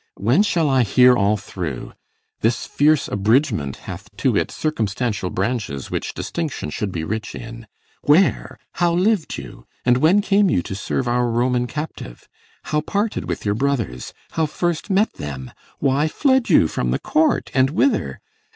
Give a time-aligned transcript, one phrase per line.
[0.17, 1.93] When shall I hear all through?
[2.39, 7.67] This fierce abridgment Hath to it circumstantial branches, which Distinction should be rich in.
[8.01, 8.57] Where?
[8.71, 9.67] how liv'd you?
[9.85, 12.27] And when came you to serve our Roman captive?
[12.63, 14.11] How parted with your brothers?
[14.31, 15.51] how first met them?
[15.77, 17.51] Why fled you from the court?
[17.53, 18.21] and whither?